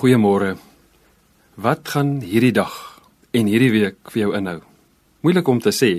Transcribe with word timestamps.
Goeiemôre. 0.00 0.54
Wat 1.60 1.88
gaan 1.92 2.22
hierdie 2.24 2.54
dag 2.56 2.72
en 3.36 3.48
hierdie 3.52 3.68
week 3.68 4.08
vir 4.08 4.20
jou 4.22 4.30
inhou? 4.32 4.62
Moeilik 5.20 5.48
om 5.52 5.58
te 5.60 5.74
sê, 5.76 5.90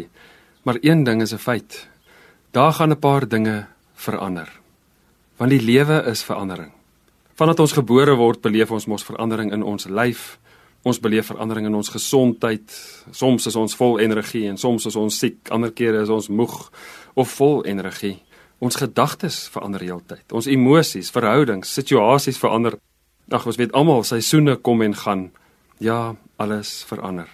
maar 0.66 0.80
een 0.82 1.04
ding 1.06 1.22
is 1.22 1.34
'n 1.34 1.38
feit. 1.38 1.88
Daar 2.52 2.74
gaan 2.74 2.90
'n 2.90 3.00
paar 3.00 3.28
dinge 3.28 3.68
verander. 3.94 4.50
Want 5.38 5.52
die 5.52 5.62
lewe 5.62 6.04
is 6.10 6.24
verandering. 6.24 6.72
Vandat 7.36 7.60
ons 7.60 7.72
gebore 7.72 8.16
word, 8.16 8.42
beleef 8.42 8.72
ons 8.72 8.88
mos 8.88 9.04
verandering 9.04 9.52
in 9.52 9.64
ons 9.64 9.86
lyf. 9.86 10.40
Ons 10.82 11.00
beleef 11.00 11.26
verandering 11.26 11.66
in 11.68 11.76
ons 11.76 11.90
gesondheid. 11.90 12.72
Soms 13.12 13.46
is 13.46 13.56
ons 13.56 13.76
vol 13.76 14.00
energie 14.00 14.48
en 14.48 14.58
soms 14.58 14.86
is 14.86 14.96
ons 14.96 15.20
siek, 15.20 15.50
ander 15.50 15.72
kere 15.72 16.02
is 16.02 16.10
ons 16.10 16.28
moeg 16.28 16.72
of 17.14 17.30
vol 17.32 17.66
energie. 17.66 18.24
Ons 18.58 18.76
gedagtes 18.76 19.48
verander 19.48 19.82
heeltyd. 19.82 20.32
Ons 20.32 20.48
emosies, 20.48 21.12
verhoudings, 21.12 21.74
situasies 21.74 22.38
verander 22.38 22.80
Ag, 23.32 23.46
ons 23.48 23.56
weet 23.56 23.72
almal 23.72 24.04
seisoene 24.04 24.58
kom 24.60 24.82
en 24.84 24.96
gaan. 24.96 25.30
Ja, 25.80 26.16
alles 26.36 26.82
verander. 26.88 27.30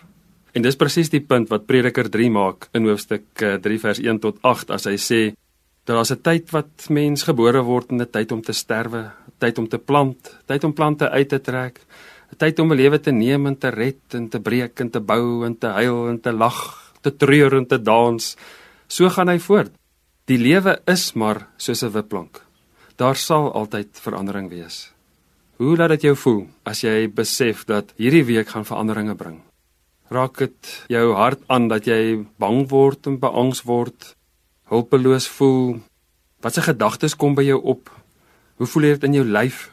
En 0.53 0.61
dis 0.61 0.77
presies 0.77 1.09
die 1.09 1.23
punt 1.25 1.49
wat 1.49 1.65
Prediker 1.69 2.07
3 2.09 2.29
maak 2.33 2.67
in 2.77 2.85
hoofstuk 2.85 3.25
3 3.37 3.61
eh, 3.61 3.81
vers 3.81 4.01
1 4.01 4.19
tot 4.21 4.37
8 4.45 4.75
as 4.77 4.85
hy 4.89 4.95
sê 5.01 5.21
dat 5.87 5.95
daar's 5.95 6.11
'n 6.11 6.21
tyd 6.21 6.51
wat 6.51 6.87
mens 6.89 7.23
gebore 7.23 7.61
word 7.63 7.91
en 7.91 8.01
'n 8.01 8.09
tyd 8.11 8.31
om 8.31 8.41
te 8.41 8.53
sterwe, 8.53 9.11
tyd 9.39 9.57
om 9.57 9.67
te 9.67 9.77
plant, 9.77 10.37
tyd 10.45 10.63
om 10.63 10.73
plante 10.73 11.09
uit 11.09 11.29
te 11.29 11.39
trek, 11.39 11.79
'n 12.31 12.37
tyd 12.37 12.59
om 12.59 12.71
'n 12.71 12.77
lewe 12.77 12.99
te 12.99 13.11
neem 13.11 13.47
en 13.47 13.57
te 13.57 13.69
red 13.69 14.13
en 14.13 14.29
te 14.29 14.39
breek 14.39 14.79
en 14.79 14.89
te 14.89 14.99
bou 14.99 15.45
en 15.45 15.57
te 15.57 15.67
huil 15.67 16.09
en 16.09 16.19
te 16.19 16.31
lag, 16.31 16.93
te 17.01 17.15
treur 17.15 17.53
en 17.53 17.65
te 17.65 17.81
dans. 17.81 18.37
So 18.87 19.09
gaan 19.09 19.29
hy 19.29 19.39
voort. 19.39 19.71
Die 20.25 20.37
lewe 20.37 20.81
is 20.85 21.13
maar 21.13 21.47
soos 21.57 21.83
'n 21.83 21.91
wipplank. 21.91 22.41
Daar 22.95 23.15
sal 23.15 23.53
altyd 23.53 23.99
verandering 23.99 24.49
wees. 24.49 24.96
Hoe 25.57 25.73
laat 25.73 25.95
dit 25.95 26.03
jou 26.05 26.13
voel 26.21 26.41
as 26.69 26.83
jy 26.85 27.07
besef 27.09 27.63
dat 27.65 27.89
hierdie 27.97 28.21
week 28.27 28.51
gaan 28.53 28.65
veranderinge 28.65 29.15
bring? 29.17 29.39
Raak 30.13 30.37
dit 30.37 30.73
jou 30.93 31.05
hart 31.17 31.39
aan 31.49 31.65
dat 31.71 31.87
jy 31.89 32.19
bang 32.37 32.59
word 32.69 33.07
en 33.09 33.15
beangs 33.17 33.63
word, 33.65 34.11
hulpeloos 34.69 35.25
voel? 35.39 35.79
Watse 36.45 36.61
gedagtes 36.61 37.15
kom 37.17 37.33
by 37.33 37.47
jou 37.47 37.57
op? 37.73 37.89
Hoe 38.61 38.69
voel 38.69 38.85
dit 38.91 39.07
in 39.07 39.15
jou 39.17 39.23
lyf? 39.25 39.71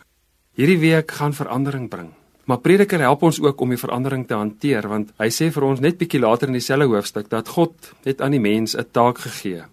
Hierdie 0.57 0.79
week 0.81 1.13
gaan 1.19 1.37
verandering 1.37 1.91
bring. 1.93 2.15
Maar 2.49 2.63
Prediker 2.65 3.05
help 3.05 3.27
ons 3.29 3.41
ook 3.45 3.61
om 3.61 3.75
die 3.75 3.81
verandering 3.81 4.25
te 4.25 4.39
hanteer 4.41 4.89
want 4.89 5.11
hy 5.21 5.29
sê 5.29 5.51
vir 5.53 5.67
ons 5.69 5.83
net 5.85 5.99
bietjie 6.01 6.23
later 6.23 6.49
in 6.49 6.57
dieselfde 6.57 6.89
hoofstuk 6.95 7.29
dat 7.29 7.51
God 7.59 7.91
het 8.09 8.25
aan 8.25 8.33
die 8.33 8.41
mens 8.41 8.73
'n 8.73 8.89
taak 8.89 9.21
gegee. 9.21 9.69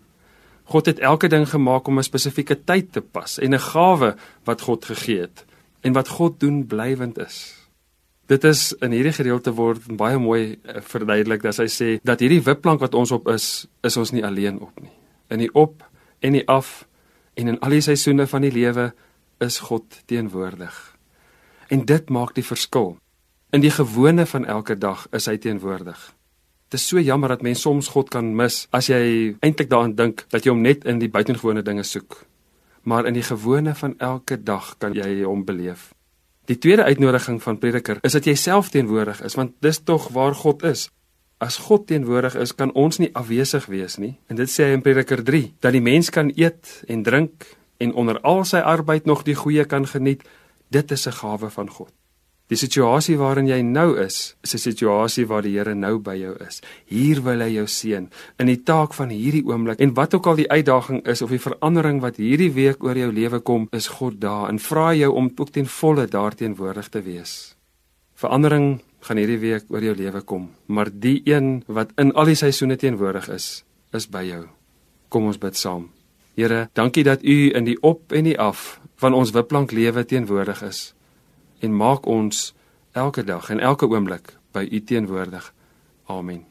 God 0.67 0.91
het 0.91 0.99
elke 0.99 1.29
ding 1.31 1.47
gemaak 1.47 1.87
om 1.87 1.99
'n 1.99 2.03
spesifieke 2.03 2.59
tyd 2.65 2.91
te 2.91 3.01
pas 3.01 3.39
en 3.39 3.53
'n 3.55 3.67
gawe 3.71 4.15
wat 4.43 4.61
God 4.61 4.85
gegee 4.85 5.21
het 5.21 5.45
en 5.81 5.93
wat 5.93 6.07
God 6.07 6.39
doen 6.39 6.65
blywend 6.67 7.17
is. 7.17 7.61
Dit 8.31 8.43
is 8.43 8.71
in 8.79 8.93
hierdie 8.95 9.13
gedeelte 9.15 9.51
word 9.57 9.87
baie 9.99 10.19
mooi 10.21 10.43
eh, 10.63 10.79
verduidelik 10.85 11.43
dat 11.43 11.59
hy 11.59 11.67
sê 11.71 11.89
dat 12.07 12.21
hierdie 12.23 12.43
wipplank 12.45 12.79
wat 12.83 12.95
ons 12.95 13.11
op 13.11 13.27
is, 13.33 13.67
is 13.83 13.97
ons 13.99 14.13
nie 14.15 14.23
alleen 14.25 14.61
op 14.61 14.71
nie. 14.79 14.93
In 15.31 15.43
die 15.43 15.51
op 15.51 15.83
en 16.21 16.37
die 16.37 16.45
af 16.47 16.85
en 17.35 17.51
in 17.51 17.59
al 17.59 17.75
die 17.75 17.83
seisoene 17.83 18.27
van 18.29 18.45
die 18.45 18.53
lewe 18.53 18.91
is 19.41 19.59
God 19.67 19.99
teenwoordig. 20.07 20.77
En 21.71 21.85
dit 21.87 22.09
maak 22.09 22.35
die 22.35 22.45
verskil. 22.45 22.95
In 23.51 23.63
die 23.63 23.73
gewone 23.73 24.25
van 24.25 24.45
elke 24.45 24.77
dag 24.77 25.07
is 25.11 25.27
hy 25.27 25.37
teenwoordig. 25.41 25.99
Dit 26.71 26.79
is 26.79 26.87
so 26.87 26.99
jammer 27.03 27.33
dat 27.33 27.43
mense 27.43 27.65
soms 27.65 27.89
God 27.91 28.11
kan 28.13 28.31
mis 28.35 28.63
as 28.71 28.87
jy 28.87 29.35
eintlik 29.43 29.71
daaraan 29.71 29.95
dink 29.97 30.23
dat 30.31 30.45
jy 30.45 30.53
hom 30.53 30.63
net 30.63 30.85
in 30.87 31.01
die 31.01 31.11
buitengewone 31.11 31.65
dinge 31.67 31.83
soek 31.83 32.21
maar 32.81 33.05
in 33.05 33.13
die 33.13 33.25
gewone 33.25 33.75
van 33.75 33.93
elke 33.97 34.43
dag 34.43 34.75
kan 34.77 34.93
jy 34.93 35.23
hom 35.23 35.45
beleef. 35.45 35.91
Die 36.49 36.57
tweede 36.57 36.83
uitnodiging 36.83 37.41
van 37.43 37.59
Prediker 37.61 37.99
is 38.01 38.11
dat 38.17 38.25
jy 38.25 38.35
self 38.35 38.69
teenwoordig 38.69 39.21
is, 39.23 39.37
want 39.37 39.53
dis 39.61 39.79
tog 39.83 40.09
waar 40.15 40.35
God 40.35 40.63
is. 40.63 40.89
As 41.37 41.57
God 41.57 41.87
teenwoordig 41.87 42.35
is, 42.35 42.55
kan 42.55 42.73
ons 42.77 42.97
nie 42.97 43.09
afwesig 43.17 43.65
wees 43.65 43.97
nie. 43.97 44.15
En 44.27 44.35
dit 44.35 44.49
sê 44.49 44.67
hy 44.67 44.77
in 44.77 44.83
Prediker 44.85 45.23
3 45.23 45.53
dat 45.61 45.73
die 45.73 45.81
mens 45.81 46.09
kan 46.09 46.33
eet 46.35 46.81
en 46.87 47.03
drink 47.03 47.45
en 47.81 47.93
onder 47.93 48.19
al 48.21 48.43
sy 48.45 48.61
arbeid 48.61 49.05
nog 49.09 49.23
die 49.25 49.37
goeie 49.37 49.65
kan 49.65 49.87
geniet. 49.87 50.25
Dit 50.69 50.91
is 50.91 51.07
'n 51.07 51.17
gawe 51.21 51.49
van 51.49 51.69
God. 51.69 51.93
Die 52.51 52.59
situasie 52.59 53.13
waarin 53.15 53.47
jy 53.47 53.61
nou 53.63 53.93
is, 53.95 54.35
is 54.43 54.53
'n 54.55 54.59
situasie 54.59 55.25
waar 55.25 55.41
die 55.41 55.55
Here 55.55 55.73
nou 55.73 55.99
by 55.99 56.15
jou 56.19 56.35
is. 56.47 56.61
Hier 56.85 57.21
wil 57.23 57.39
hy 57.39 57.53
jou 57.53 57.65
seën 57.65 58.09
in 58.39 58.45
die 58.45 58.63
taak 58.63 58.93
van 58.93 59.09
hierdie 59.09 59.45
oomblik. 59.45 59.79
En 59.79 59.93
wat 59.93 60.13
ook 60.13 60.27
al 60.27 60.35
die 60.35 60.51
uitdaging 60.51 61.07
is 61.07 61.21
of 61.21 61.29
die 61.29 61.39
verandering 61.39 62.01
wat 62.01 62.17
hierdie 62.17 62.51
week 62.51 62.83
oor 62.83 62.97
jou 62.97 63.11
lewe 63.11 63.39
kom, 63.39 63.67
is 63.71 63.87
God 63.87 64.19
daar 64.19 64.49
en 64.49 64.59
vra 64.59 64.93
jou 64.93 65.13
om 65.13 65.31
ook 65.35 65.49
ten 65.49 65.65
volle 65.65 66.07
daarteenwoordig 66.07 66.89
te 66.89 67.01
wees. 67.01 67.55
Verandering 68.15 68.81
gaan 68.99 69.17
hierdie 69.17 69.39
week 69.39 69.63
oor 69.69 69.81
jou 69.81 69.95
lewe 69.95 70.21
kom, 70.21 70.49
maar 70.65 70.89
die 70.91 71.21
een 71.23 71.63
wat 71.67 71.91
in 71.97 72.11
al 72.13 72.25
die 72.25 72.35
seisoene 72.35 72.75
teenwoordig 72.75 73.29
is, 73.29 73.63
is 73.93 74.09
by 74.09 74.23
jou. 74.23 74.47
Kom 75.07 75.25
ons 75.25 75.37
bid 75.37 75.55
saam. 75.55 75.89
Here, 76.35 76.69
dankie 76.73 77.03
dat 77.03 77.23
U 77.23 77.51
in 77.53 77.63
die 77.63 77.77
op 77.81 78.11
en 78.11 78.23
die 78.23 78.39
af 78.39 78.79
van 78.95 79.13
ons 79.13 79.31
wipplank 79.31 79.71
lewe 79.71 80.05
teenwoordig 80.05 80.61
is 80.63 80.93
en 81.61 81.75
maak 81.75 82.05
ons 82.05 82.53
elke 82.91 83.23
dag 83.23 83.49
en 83.49 83.59
elke 83.59 83.87
oomblik 83.87 84.35
by 84.51 84.67
u 84.71 84.83
teenwoordig. 84.83 85.53
Amen. 86.05 86.50